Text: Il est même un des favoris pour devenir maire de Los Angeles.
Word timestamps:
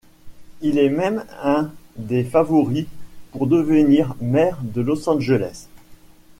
Il 0.61 0.79
est 0.79 0.89
même 0.89 1.25
un 1.43 1.69
des 1.95 2.23
favoris 2.23 2.87
pour 3.31 3.45
devenir 3.45 4.15
maire 4.19 4.57
de 4.63 4.81
Los 4.81 5.07
Angeles. 5.07 5.67